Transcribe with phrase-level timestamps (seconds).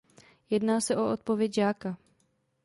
[0.49, 1.97] Jedná se o odpověď žáka.